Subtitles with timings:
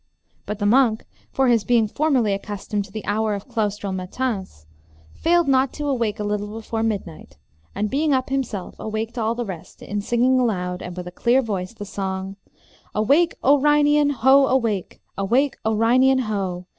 [0.47, 4.65] But the monk, for his being formerly accustomed to the hour of claustral matins,
[5.13, 7.37] failed not to awake a little before midnight,
[7.75, 11.21] and, being up himself, awaked all the rest, in singing aloud, and with a full
[11.21, 12.35] clear voice, the song:
[12.95, 14.99] Awake, O Reinian, ho, awake!
[15.19, 16.65] Awake, O Reinian, ho!